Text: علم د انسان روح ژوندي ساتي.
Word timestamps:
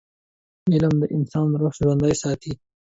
علم 0.73 0.93
د 1.01 1.03
انسان 1.17 1.47
روح 1.61 1.73
ژوندي 1.81 2.13
ساتي. 2.21 2.53